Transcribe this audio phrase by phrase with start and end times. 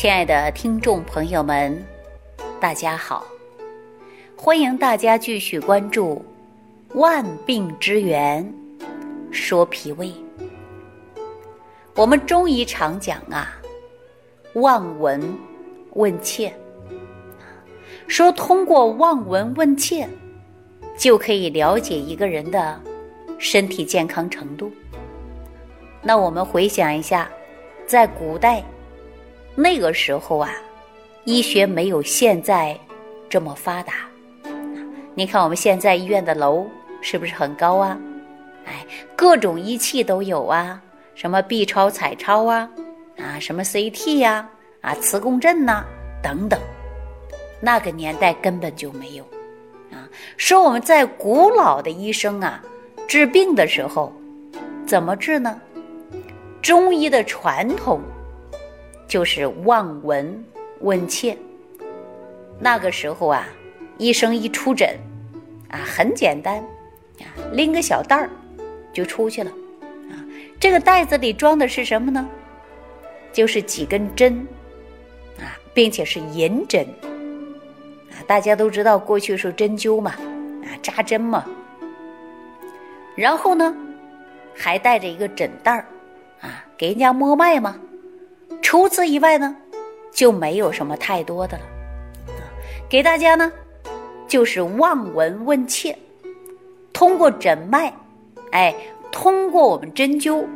[0.00, 1.78] 亲爱的听众朋友们，
[2.58, 3.22] 大家好！
[4.34, 6.24] 欢迎大家继续关注
[6.98, 8.50] 《万病之源
[9.30, 10.06] 说脾胃》。
[11.96, 13.60] 我们中医常讲啊，
[14.54, 15.20] 望闻
[15.92, 16.50] 问切，
[18.06, 20.08] 说通过望闻问切
[20.96, 22.80] 就可以了解一个人的
[23.38, 24.72] 身体健康程度。
[26.00, 27.30] 那我们回想一下，
[27.86, 28.64] 在古代。
[29.54, 30.50] 那个时候啊，
[31.24, 32.78] 医学没有现在
[33.28, 33.94] 这么发达。
[35.14, 36.66] 你看我们现在医院的楼
[37.02, 37.98] 是不是很高啊？
[38.64, 38.86] 哎，
[39.16, 40.80] 各种仪器都有啊，
[41.14, 42.70] 什么 B 超、彩超啊，
[43.18, 44.48] 啊，什么 CT 呀，
[44.80, 45.84] 啊，磁共振呐，
[46.22, 46.58] 等等。
[47.60, 49.24] 那个年代根本就没有。
[49.90, 52.62] 啊，说我们在古老的医生啊，
[53.08, 54.12] 治病的时候
[54.86, 55.60] 怎么治呢？
[56.62, 58.00] 中医的传统。
[59.10, 60.44] 就是望闻
[60.82, 61.36] 问切。
[62.60, 63.48] 那个时候啊，
[63.98, 64.96] 医生一出诊，
[65.68, 66.58] 啊，很简单，
[67.18, 68.30] 啊，拎个小袋儿
[68.92, 69.50] 就出去了，
[70.12, 70.14] 啊，
[70.60, 72.24] 这个袋子里装的是什么呢？
[73.32, 74.46] 就是几根针，
[75.40, 76.86] 啊，并且是银针，
[78.12, 81.44] 啊，大家都知道过去是针灸嘛，啊，扎针嘛。
[83.16, 83.74] 然后呢，
[84.54, 85.84] 还带着一个诊袋儿，
[86.42, 87.76] 啊，给人家摸脉嘛。
[88.70, 89.56] 除此以外呢，
[90.12, 91.64] 就没有什么太多的了。
[92.88, 93.50] 给大家呢，
[94.28, 95.98] 就是望闻问切，
[96.92, 97.92] 通过诊脉，
[98.52, 98.72] 哎，
[99.10, 100.46] 通过我们针灸，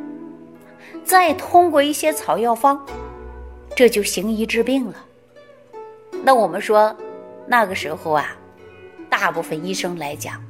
[1.03, 2.79] 再通过一些草药方，
[3.75, 4.95] 这就行医治病了。
[6.23, 6.95] 那我们说，
[7.45, 8.33] 那个时候啊，
[9.09, 10.41] 大部分医生来讲，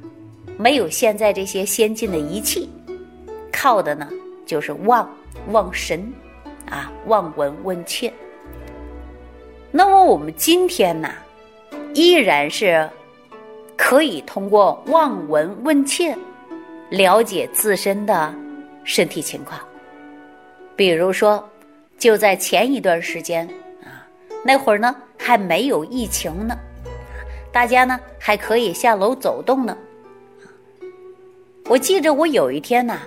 [0.56, 2.70] 没有现在这些先进的仪器，
[3.52, 4.08] 靠的呢
[4.46, 5.10] 就是望
[5.48, 6.12] 望神。
[6.70, 8.12] 啊，望闻问切。
[9.70, 11.10] 那么我们今天呢，
[11.94, 12.88] 依然是
[13.76, 16.16] 可以通过望闻问切
[16.90, 18.34] 了解自身的
[18.84, 19.60] 身体情况。
[20.74, 21.46] 比如说，
[21.98, 23.46] 就在前一段时间
[23.82, 24.06] 啊，
[24.44, 26.56] 那会儿呢还没有疫情呢，
[27.52, 29.76] 大家呢还可以下楼走动呢。
[31.68, 32.98] 我记着，我有一天呢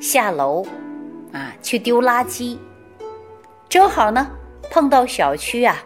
[0.00, 0.66] 下楼。
[1.62, 2.58] 去丢垃圾，
[3.68, 4.30] 正好呢
[4.70, 5.82] 碰到小区啊，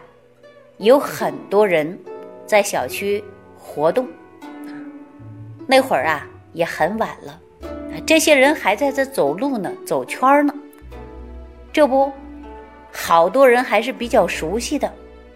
[0.77, 1.97] 有很多人
[2.45, 3.23] 在小区
[3.57, 4.07] 活动。
[5.67, 7.39] 那会儿啊也很晚了，
[8.05, 10.53] 这些人还在这走路呢，走圈呢。
[11.71, 12.11] 这不，
[12.91, 14.91] 好多人还是比较熟悉的，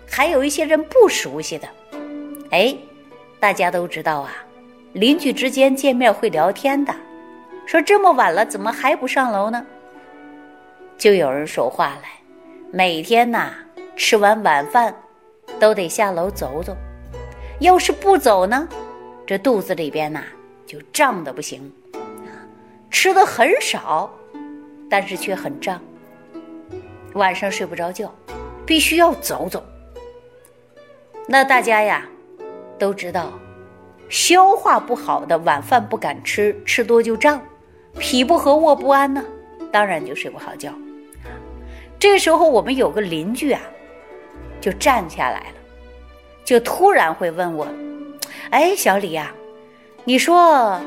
[0.10, 1.68] 还有一些人不熟悉的。
[2.52, 2.76] 哎，
[3.40, 4.32] 大家都知道啊，
[4.92, 6.94] 邻居之间见面会聊天的，
[7.66, 9.66] 说这么晚了，怎么还不上楼呢？
[10.98, 12.10] 就有人说话来，
[12.72, 13.54] 每天呐
[13.96, 14.96] 吃完晚饭，
[15.60, 16.76] 都得下楼走走。
[17.60, 18.68] 要是不走呢，
[19.26, 20.24] 这肚子里边呐
[20.66, 21.72] 就胀的不行。
[22.90, 24.10] 吃的很少，
[24.90, 25.80] 但是却很胀。
[27.14, 28.14] 晚上睡不着觉，
[28.66, 29.64] 必须要走走。
[31.28, 32.06] 那大家呀
[32.80, 33.32] 都知道，
[34.10, 37.42] 消化不好的晚饭不敢吃，吃多就胀，
[38.00, 39.24] 脾不和卧不安呢，
[39.72, 40.74] 当然就睡不好觉。
[41.98, 43.62] 这时候，我们有个邻居啊，
[44.62, 45.56] 就站下来了，
[46.44, 47.68] 就突然会问我
[48.52, 49.34] ：“哎，小李呀，
[50.04, 50.80] 你说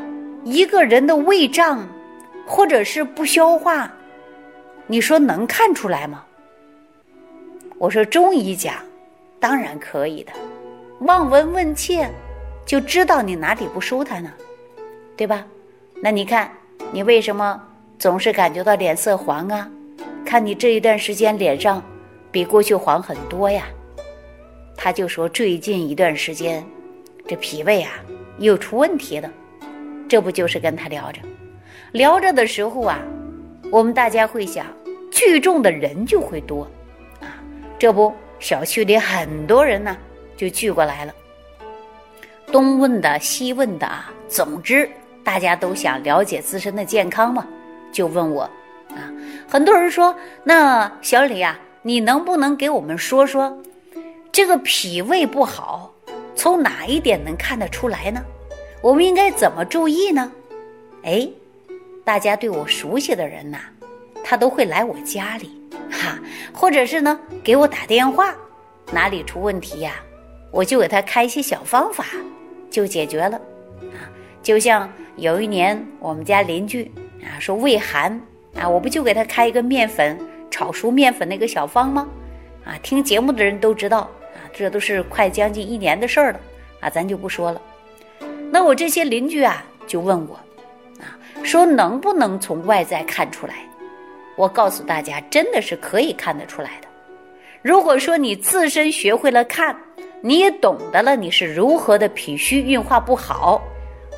[0.45, 1.89] 一个人的胃胀，
[2.47, 3.91] 或者是不消化，
[4.87, 6.25] 你说能看出来吗？”
[7.79, 8.75] 我说：“中医讲，
[9.41, 10.33] 当然可以的，
[11.01, 12.09] 望闻问切，
[12.67, 14.31] 就知道你哪里不舒坦呢，
[15.17, 15.45] 对吧？
[16.03, 16.53] 那你看，
[16.93, 17.61] 你为什么
[17.99, 19.69] 总是感觉到脸色黄啊？”
[20.29, 21.83] 看你这一段时间脸上
[22.31, 23.65] 比过去黄很多呀，
[24.77, 26.63] 他就说最近一段时间
[27.27, 27.93] 这脾胃啊
[28.37, 29.33] 又出问题了，
[30.07, 31.23] 这不就是跟他聊着，
[31.93, 33.01] 聊着的时候啊，
[33.73, 34.67] 我们大家会想
[35.11, 36.71] 聚众的人就会多
[37.23, 37.41] 啊，
[37.79, 39.97] 这不小区里很多人呢
[40.37, 41.15] 就聚过来了，
[42.53, 44.87] 东问的西问的啊，总之
[45.25, 47.49] 大家都想了解自身的健康嘛，
[47.91, 48.47] 就问我。
[49.51, 50.15] 很多人说，
[50.45, 53.59] 那小李呀，你能不能给我们说说，
[54.31, 55.91] 这个脾胃不好，
[56.35, 58.23] 从哪一点能看得出来呢？
[58.83, 60.31] 我们应该怎么注意呢？
[61.03, 61.27] 哎，
[62.05, 63.59] 大家对我熟悉的人呐，
[64.23, 65.51] 他都会来我家里，
[65.91, 66.19] 哈，
[66.53, 68.35] 或者是呢给我打电话，
[68.93, 69.95] 哪里出问题呀，
[70.51, 72.05] 我就给他开一些小方法，
[72.71, 73.41] 就解决了。
[73.95, 74.13] 啊，
[74.43, 76.93] 就像有一年我们家邻居
[77.23, 78.21] 啊说胃寒。
[78.61, 80.19] 啊，我不就给他开一个面粉
[80.51, 82.09] 炒熟面粉那个小方吗？
[82.65, 86.41] 啊，听节目的人都知道啊，这都是快将近一年的事儿了
[86.81, 87.63] 啊，咱就不说了。
[88.51, 90.35] 那我这些邻居啊，就问我
[91.01, 93.55] 啊，说能不能从外在看出来？
[94.37, 96.89] 我告诉大家，真的是可以看得出来的。
[97.63, 99.77] 如果说你自身学会了看，
[100.21, 103.63] 你也懂得了你是如何的脾虚运化不好，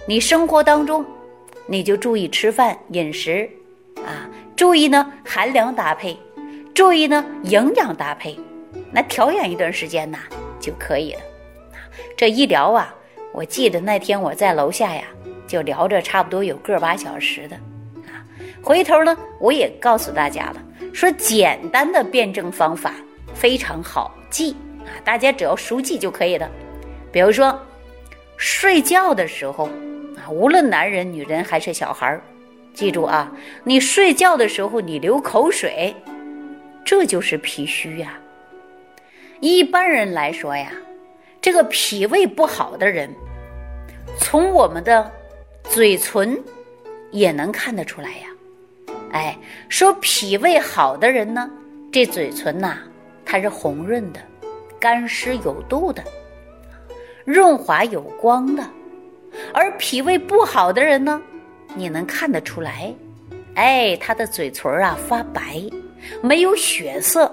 [0.07, 1.05] 你生活当中
[1.67, 3.49] 你就注意吃饭饮食
[3.97, 4.30] 啊，
[4.61, 6.15] 注意呢寒凉搭配，
[6.75, 8.39] 注意呢营养搭配，
[8.93, 10.19] 那调养一段时间呢
[10.61, 11.21] 就可以了。
[12.15, 12.95] 这一聊啊，
[13.33, 15.05] 我记得那天我在楼下呀，
[15.47, 17.57] 就聊着差不多有个把小时的
[18.05, 18.21] 啊。
[18.63, 20.63] 回头呢，我也告诉大家了，
[20.93, 22.93] 说简单的辩证方法
[23.33, 24.55] 非常好记。
[24.81, 26.47] 啊，大家只要熟记就可以了。
[27.11, 27.59] 比如说，
[28.37, 29.71] 睡觉的时候
[30.19, 32.23] 啊，无论男人、女人还是小孩儿，
[32.73, 33.33] 记住啊，
[33.65, 35.95] 你睡觉的时候你流口水，
[36.85, 38.19] 这就是脾虚呀。
[39.41, 40.73] 一般人来说呀，
[41.41, 43.11] 这个脾胃不好的人，
[44.19, 45.11] 从我们的
[45.65, 46.39] 嘴唇
[47.11, 48.29] 也能看得出来呀。
[49.13, 49.37] 哎，
[49.69, 51.51] 说脾胃好的人呢，
[51.93, 52.79] 这嘴唇呐，
[53.25, 54.21] 它是红润的。
[54.79, 56.03] 干湿有度的，
[57.27, 58.65] 润滑有光的，
[59.53, 61.21] 而脾胃不好的人呢，
[61.75, 62.95] 你能看得出来，
[63.55, 65.63] 哎，他的嘴唇啊发白，
[66.23, 67.33] 没有血色，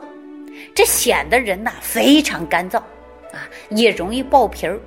[0.74, 2.78] 这显得人呐非常干燥
[3.34, 4.80] 啊，也容易爆皮儿，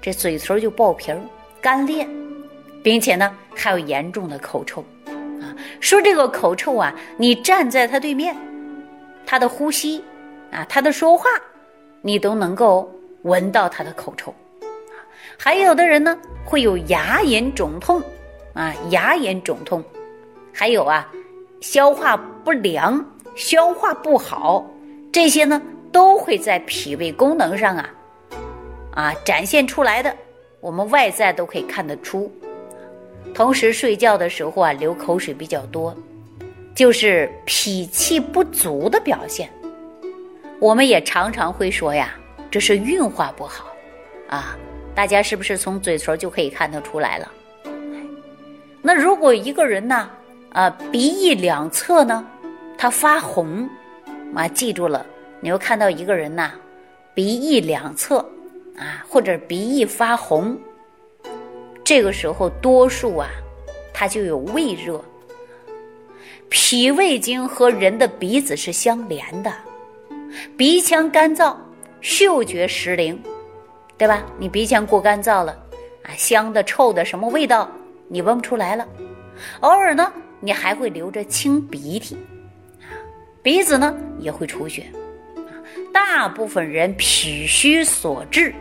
[0.00, 1.20] 这嘴唇就爆皮儿、
[1.60, 2.06] 干裂，
[2.82, 5.56] 并且呢还有严重的口臭啊。
[5.80, 8.36] 说这个口臭啊，你站在他对面，
[9.24, 10.02] 他的呼吸
[10.50, 11.24] 啊，他的说话。
[12.02, 12.88] 你都能够
[13.22, 14.32] 闻到他的口臭，
[15.36, 18.00] 还有的人呢会有牙龈肿痛，
[18.56, 19.84] 啊，牙龈肿痛，
[20.50, 21.06] 还有啊，
[21.60, 23.04] 消化不良、
[23.34, 24.64] 消化不好，
[25.12, 25.60] 这些呢
[25.92, 27.90] 都会在脾胃功能上啊，
[28.92, 30.16] 啊展现出来的，
[30.60, 32.32] 我们外在都可以看得出。
[33.34, 35.94] 同时睡觉的时候啊流口水比较多，
[36.74, 39.50] 就是脾气不足的表现。
[40.58, 42.14] 我们也常常会说呀，
[42.50, 43.66] 这是运化不好，
[44.28, 44.56] 啊，
[44.94, 47.30] 大家是不是从嘴唇就可以看得出来了？
[48.86, 50.08] 那如果一个人呢，
[50.52, 52.24] 啊，鼻翼两侧呢，
[52.78, 53.68] 他发红，
[54.32, 55.04] 啊，记住了，
[55.40, 56.52] 你要看到一个人呐，
[57.12, 58.18] 鼻翼两侧，
[58.78, 60.56] 啊，或者鼻翼发红，
[61.82, 63.28] 这个时候多数啊，
[63.92, 65.04] 他就有胃热，
[66.48, 69.52] 脾胃经和人的鼻子是相连的。
[70.56, 71.56] 鼻腔干燥，
[72.00, 73.20] 嗅觉失灵，
[73.98, 74.22] 对吧？
[74.38, 75.50] 你鼻腔过干燥了，
[76.04, 77.68] 啊，香的、臭的，什么味道
[78.08, 78.86] 你闻不出来了。
[79.60, 82.16] 偶尔呢，你还会流着清鼻涕，
[82.80, 82.90] 啊，
[83.42, 84.86] 鼻子呢也会出血，
[85.92, 88.54] 大部分人脾虚所致，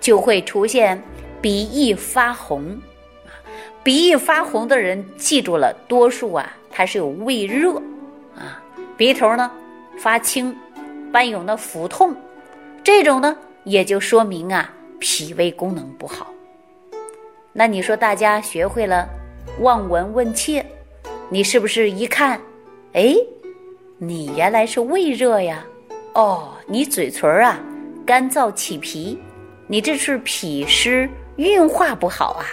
[0.00, 1.02] 就会出现
[1.40, 2.70] 鼻翼发红，
[3.26, 3.30] 啊，
[3.82, 7.76] 鼻翼发红的人，记住了，多数啊，他是有胃热，
[8.36, 8.62] 啊，
[8.96, 9.50] 鼻头呢
[9.98, 10.56] 发青。
[11.12, 12.16] 伴有那腹痛，
[12.82, 16.32] 这种呢，也就说明啊，脾胃功能不好。
[17.54, 19.06] 那你说大家学会了
[19.60, 20.64] 望闻问切，
[21.28, 22.40] 你是不是一看，
[22.94, 23.14] 哎，
[23.98, 25.62] 你原来是胃热呀？
[26.14, 27.60] 哦，你嘴唇啊
[28.06, 29.18] 干燥起皮，
[29.66, 32.46] 你这是脾湿运化不好啊？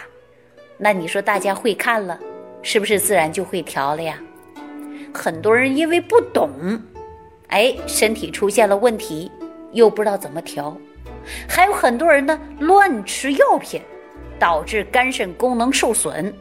[0.78, 2.20] 那你说大家会看了，
[2.62, 4.20] 是不是自然就会调了呀？
[5.14, 6.50] 很多人因为不懂。
[7.48, 9.32] 哎，身体出现了问题，
[9.72, 10.76] 又不知道怎么调，
[11.48, 13.82] 还有很多人呢乱吃药品，
[14.40, 16.34] 导致肝肾功能受损，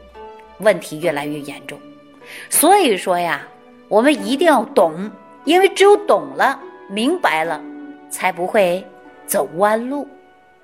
[0.59, 1.77] 问题越来越严重。
[2.49, 3.47] 所以说呀，
[3.87, 5.09] 我们一定要懂，
[5.43, 7.61] 因为只有懂了、明白了，
[8.09, 8.83] 才不会
[9.25, 10.07] 走弯路。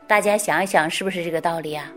[0.08, 1.92] 大家想一想，是不是这个道理啊？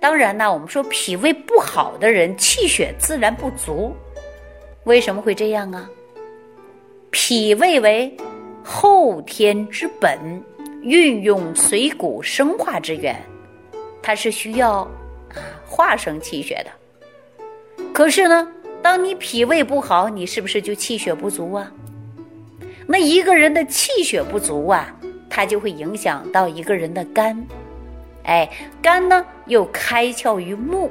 [0.00, 3.94] 当然呢，我们说脾胃不好的人，气血自然不足，
[4.84, 5.88] 为什么会这样啊？
[7.10, 8.16] 脾胃为
[8.64, 10.42] 后天之本，
[10.82, 13.14] 运用水谷生化之源，
[14.02, 14.88] 它是需要
[15.66, 17.84] 化生气血的。
[17.92, 18.48] 可是呢，
[18.82, 21.70] 当你脾胃不好，你是不是就气血不足啊？
[22.86, 24.94] 那一个人的气血不足啊，
[25.28, 27.46] 它就会影响到一个人的肝。
[28.24, 28.48] 哎，
[28.82, 30.90] 肝呢又开窍于目，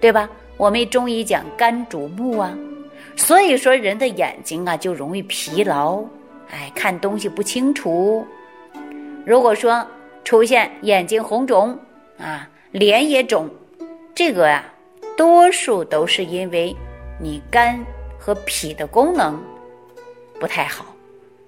[0.00, 0.28] 对吧？
[0.56, 2.56] 我们中医讲肝主目啊。
[3.16, 6.02] 所以说，人的眼睛啊就容易疲劳，
[6.50, 8.26] 哎，看东西不清楚。
[9.24, 9.86] 如果说
[10.24, 11.78] 出现眼睛红肿
[12.18, 13.50] 啊，脸也肿，
[14.14, 14.64] 这个呀，
[15.16, 16.74] 多数都是因为
[17.20, 17.78] 你肝
[18.18, 19.42] 和脾的功能
[20.40, 20.86] 不太好。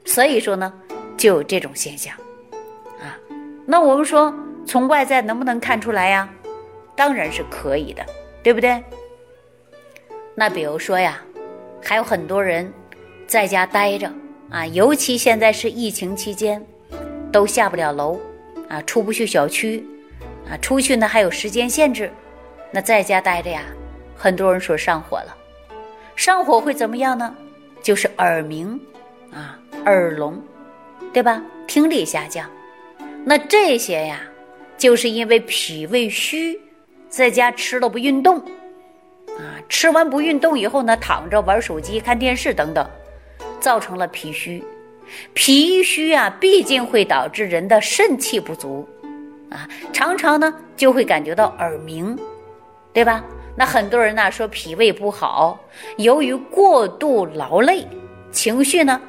[0.05, 0.73] 所以说呢，
[1.17, 2.15] 就有这种现象
[3.01, 3.19] 啊。
[3.67, 4.35] 那我们说
[4.67, 6.29] 从外在能不能看出来呀？
[6.97, 8.05] 当然是可以的，
[8.43, 8.83] 对不对？
[10.35, 11.23] 那比如说呀，
[11.83, 12.73] 还有很多人
[13.27, 14.11] 在家待着
[14.51, 16.65] 啊，尤其现在是疫情期间，
[17.31, 18.19] 都下不了楼
[18.69, 19.85] 啊，出不去小区
[20.51, 22.11] 啊，出去呢还有时间限制，
[22.71, 23.63] 那在家待着呀，
[24.17, 25.37] 很多人说上火了，
[26.17, 27.35] 上火会怎么样呢？
[27.83, 28.79] 就是耳鸣
[29.33, 30.43] 啊，耳聋，
[31.13, 31.43] 对吧？
[31.67, 32.49] 听力下降。
[33.25, 34.21] 那这些呀，
[34.77, 36.59] 就是因为脾胃虚，
[37.09, 38.39] 在家吃了不运动，
[39.37, 42.89] 啊，吃完不运动以后呢，躺着玩手机、看电视等等，
[43.61, 44.65] 造成了脾虚。
[45.35, 48.89] 脾虚啊，毕竟会导致人的肾气不足，
[49.51, 52.19] 啊，常常呢就会感觉到耳鸣，
[52.93, 53.25] 对吧？
[53.57, 55.59] 那很多人呢说脾胃不好，
[55.97, 57.87] 由于过度劳累，
[58.31, 59.01] 情绪呢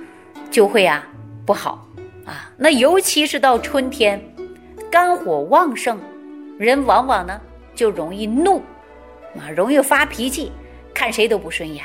[0.49, 1.07] 就会啊
[1.45, 1.85] 不好。
[2.25, 4.19] 啊，那尤其是到春天，
[4.91, 5.99] 肝火旺盛，
[6.57, 7.39] 人往往呢
[7.75, 8.61] 就容易怒，
[9.35, 10.51] 啊，容易发脾气，
[10.93, 11.83] 看谁都不顺眼，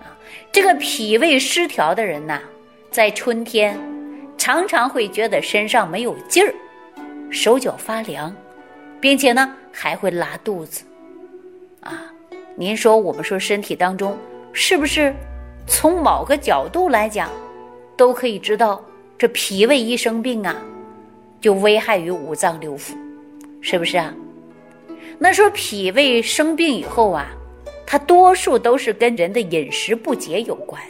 [0.00, 0.10] 啊，
[0.50, 2.40] 这个脾胃失调的人呐，
[2.90, 3.78] 在春天
[4.36, 6.52] 常常会觉得身上没有劲儿，
[7.32, 8.32] 手脚发凉，
[9.00, 10.84] 并且呢还会拉肚子，
[11.80, 12.04] 啊，
[12.54, 14.16] 您说我们说身体当中
[14.52, 15.14] 是不是
[15.66, 17.30] 从某个角度来讲，
[17.96, 18.84] 都可以知道？
[19.16, 20.54] 这脾胃一生病啊，
[21.40, 22.92] 就危害于五脏六腑，
[23.62, 24.12] 是不是啊？
[25.18, 27.28] 那说脾胃生病以后啊，
[27.86, 30.82] 它多数都是跟人的饮食不节有关，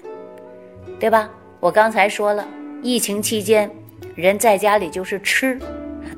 [0.99, 1.30] 对吧？
[1.61, 2.44] 我刚才说了，
[2.82, 3.70] 疫情期间
[4.16, 5.56] 人在家里就是吃，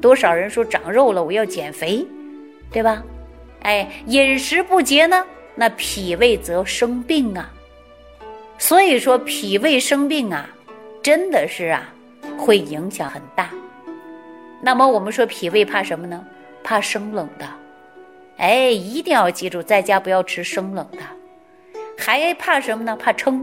[0.01, 2.07] 多少人说长肉了，我要减肥，
[2.71, 3.03] 对吧？
[3.63, 5.25] 哎，饮食不节呢，
[5.55, 7.51] 那脾胃则生病啊。
[8.59, 10.49] 所以说脾胃生病啊，
[11.03, 11.89] 真的是啊。
[12.39, 13.51] 会影响很大。
[14.61, 16.25] 那么我们说脾胃怕什么呢？
[16.63, 17.47] 怕生冷的。
[18.39, 20.99] 哎，一定要记住，在家不要吃生冷的。
[21.97, 22.97] 还怕什么呢？
[22.97, 23.41] 怕撑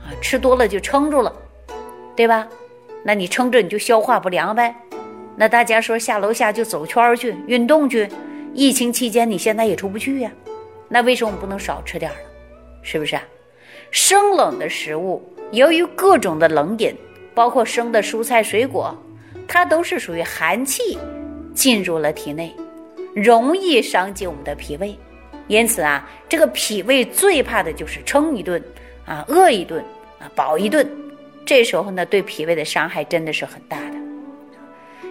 [0.00, 1.34] 啊，吃多了就撑住了，
[2.14, 2.48] 对吧？
[3.02, 4.74] 那你撑着你就消化不良呗。
[5.36, 8.08] 那大家说下楼下就走圈去运动去。
[8.54, 10.30] 疫情期间你现在也出不去呀，
[10.88, 12.18] 那为什么我们不能少吃点呢？
[12.82, 13.22] 是不是啊？
[13.90, 16.94] 生冷的食物，由于各种的冷饮。
[17.34, 18.96] 包括生的蔬菜水果，
[19.46, 20.96] 它都是属于寒气
[21.52, 22.50] 进入了体内，
[23.14, 24.98] 容易伤及我们的脾胃。
[25.46, 28.64] 因此啊，这个脾胃最怕的就是撑一顿
[29.04, 29.84] 啊，饿一顿
[30.18, 30.90] 啊，饱一顿。
[31.44, 34.05] 这时候呢，对脾胃的伤害真的是很大的。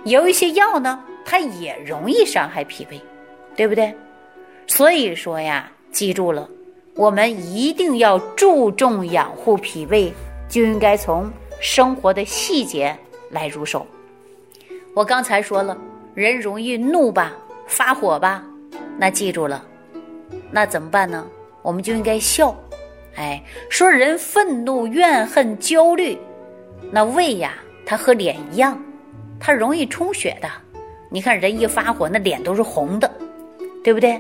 [0.06, 3.02] 有一些药呢，它也容易伤害脾胃，
[3.56, 3.94] 对不对？
[4.68, 6.50] 所以说呀，记住了，
[6.96, 10.14] 我们一定要注重养护脾胃，
[10.48, 11.32] 就应该从。
[11.62, 12.96] 生活的细节
[13.32, 13.88] 来入手。
[14.94, 15.76] 我刚才说了，
[16.14, 17.34] 人容易怒吧，
[17.66, 18.44] 发火吧，
[18.98, 19.66] 那记住了，
[20.52, 21.26] 那怎么办呢？
[21.62, 22.56] 我们就应该笑。
[23.16, 26.18] 哎，说人愤怒、怨恨、焦虑，
[26.92, 27.54] 那胃呀，
[27.86, 28.78] 它和脸一样，
[29.46, 30.50] 它容易充血的。
[31.08, 33.10] 你看人一发火，那脸都是红的，
[33.84, 34.20] 对不对？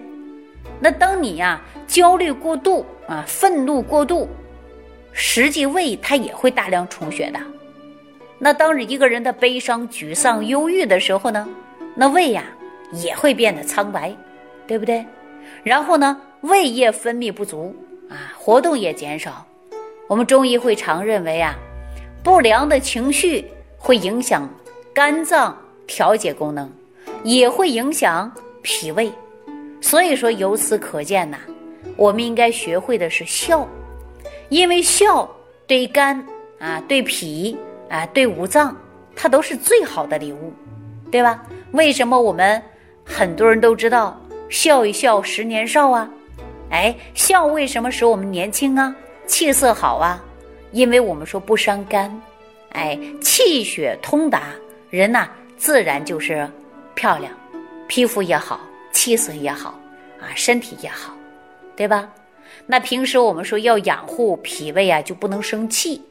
[0.79, 4.29] 那当你呀焦虑过度啊，愤怒过度。
[5.11, 7.39] 实际胃它也会大量充血的，
[8.37, 11.47] 那当一个人的悲伤、沮丧、忧郁的时候呢，
[11.95, 12.43] 那胃呀
[12.91, 14.15] 也会变得苍白，
[14.67, 15.03] 对不对？
[15.63, 17.75] 然后呢，胃液分泌不足
[18.09, 19.43] 啊，活动也减少。
[20.07, 21.55] 我们中医会常认为啊，
[22.21, 23.45] 不良的情绪
[23.77, 24.47] 会影响
[24.95, 25.53] 肝脏
[25.85, 26.71] 调节功能，
[27.25, 29.11] 也会影响脾胃。
[29.81, 31.37] 所以说，由此可见呐，
[31.97, 33.67] 我们应该学会的是笑。
[34.47, 35.29] 因为笑
[35.67, 36.25] 对肝
[36.59, 37.57] 啊、对脾
[37.89, 38.73] 啊、对五脏，
[39.17, 40.53] 它都是最好的礼物，
[41.11, 41.43] 对吧？
[41.73, 42.63] 为什么我们
[43.03, 44.17] 很多人都知道
[44.49, 46.09] 笑一笑十年少啊？
[46.71, 48.95] 哎，笑为什么使我们年轻啊？
[49.27, 50.23] 气色好啊？
[50.71, 52.09] 因为我们说不伤肝，
[52.69, 54.43] 哎，气血通达，
[54.95, 56.49] 人呐自然就是
[56.93, 57.29] 漂亮，
[57.85, 58.61] 皮肤也好，
[58.93, 59.77] 气色也好
[60.21, 61.13] 啊，身体也好，
[61.75, 62.09] 对吧？
[62.65, 66.01] 那平时我们说要养护脾胃啊，就不能生气，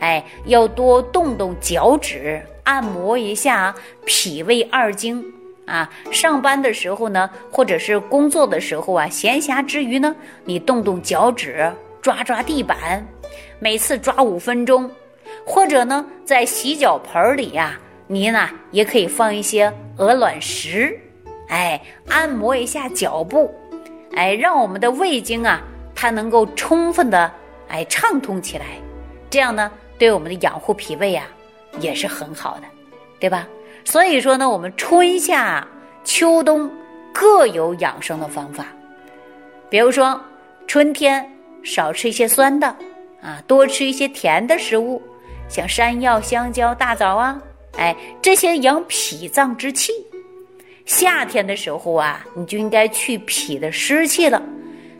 [0.00, 3.74] 哎，要多动动脚趾，按摩一下
[4.06, 5.22] 脾胃二经
[5.66, 5.90] 啊。
[6.10, 11.70] 上班的时候呢，或者是工作的时候啊，闲暇之余呢，你动动脚趾，
[12.00, 13.06] 抓抓地板，
[13.58, 14.90] 每次抓五分钟，
[15.44, 17.78] 或者呢，在洗脚盆里呀，
[18.12, 21.00] 您呢也可以放一些鹅卵石，
[21.48, 23.50] 哎，按摩一下脚部，
[24.14, 25.62] 哎，让我们的胃经啊。
[25.94, 27.32] 它能够充分的
[27.68, 28.66] 哎畅通起来，
[29.30, 31.24] 这样呢，对我们的养护脾胃啊
[31.80, 32.64] 也是很好的，
[33.18, 33.48] 对吧？
[33.82, 35.66] 所以说呢，我们春夏
[36.04, 36.70] 秋冬
[37.14, 38.66] 各有养生的方法。
[39.70, 40.20] 比如说，
[40.66, 41.26] 春天
[41.62, 42.66] 少吃一些酸的，
[43.22, 45.00] 啊，多吃一些甜的食物，
[45.48, 47.40] 像山药、香蕉、大枣啊，
[47.76, 49.92] 哎，这些养脾脏之气。
[50.84, 54.42] 夏天的时候啊，你就应该去脾的湿气了，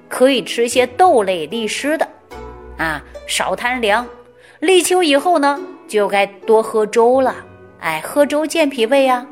[0.09, 2.09] 可以吃一些豆类利湿的，
[2.79, 4.07] 啊，少贪凉。
[4.61, 7.35] 立秋以后呢，就该多喝粥了。
[7.81, 9.27] 哎，喝粥健脾胃啊。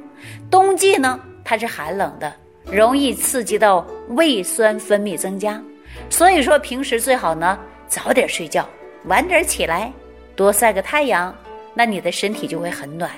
[0.50, 5.62] 冬季呢，它是寒冷的，容易刺激到胃酸分泌增加。
[6.08, 7.56] 所以说，平时最好呢
[7.86, 8.68] 早点睡觉，
[9.04, 9.92] 晚点起来，
[10.34, 11.32] 多晒个太阳，
[11.74, 13.08] 那你的身体就会很暖。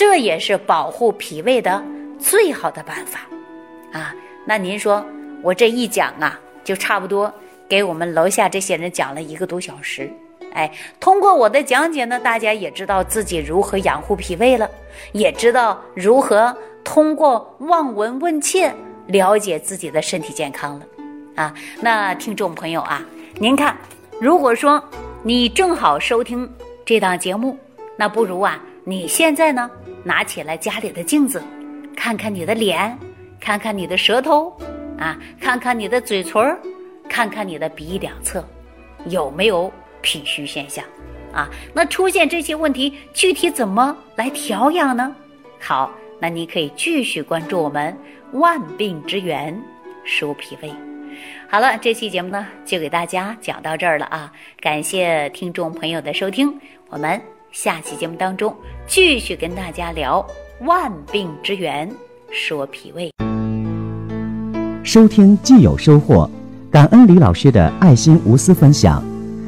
[0.00, 1.84] 这也是保护脾胃的
[2.18, 3.20] 最好的办法
[3.92, 4.14] 啊。
[4.46, 5.04] 那您说
[5.42, 7.30] 我这一讲啊，就差不多
[7.68, 10.10] 给我们楼下这些人讲了一个多小时。
[10.54, 14.66] 哎，通过我的讲解呢，大家也知道自己如何养护脾胃了，
[15.12, 18.74] 也知道如何通过望闻问切
[19.08, 20.86] 了解自己的身体健康了。
[21.34, 23.04] 啊，那听众朋友啊，
[23.34, 23.76] 您看，
[24.18, 24.82] 如果说
[25.22, 26.50] 你正好收听
[26.86, 27.54] 这档节目，
[27.98, 29.70] 那不如啊，你现在呢
[30.04, 31.42] 拿起来家里的镜子，
[31.96, 32.98] 看看你的脸，
[33.38, 34.50] 看看你的舌头，
[34.98, 36.58] 啊，看看你的嘴唇，
[37.08, 38.44] 看看你的鼻翼两侧，
[39.06, 39.72] 有没有？
[40.02, 40.82] 脾虚现象，
[41.30, 45.14] 啊，那出现这些问题，具体怎么来调养呢？
[45.60, 47.94] 好，那你可以继续关注我们
[48.32, 49.54] 万病之源
[50.06, 50.72] 说脾胃。
[51.50, 57.20] 好了，这期节目呢就给大家讲到这儿了啊，感谢听众朋友的收听，我们
[57.52, 58.56] 下期节目当中
[58.92, 60.26] 继续跟大家聊
[60.62, 61.88] 万病之源
[62.32, 63.08] 说脾胃。
[64.82, 66.28] 收听既有收获，
[66.72, 69.00] 感恩李老师的爱心无私分享。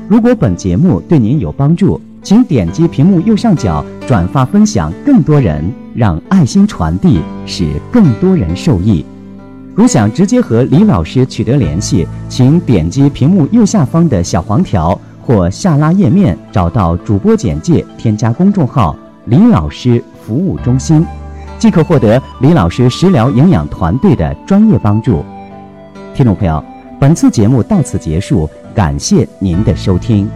[0.09, 9.05] 如果本节目对您有帮助，请点击屏幕右上角转发分享，更多人让爱心传递，使更多人受益。
[9.75, 21.05] 如想直接和李老师取得联系，请点击屏幕右下方的小黄条或下拉页面，找到主播简介，添加公众号“李老师服务中心”，
[21.59, 25.25] 即可获得李老师食疗营养团队的专业帮助。
[26.15, 26.63] 听众朋友，
[27.01, 28.49] 本次节目到此结束。
[28.75, 30.27] 感谢您的收听。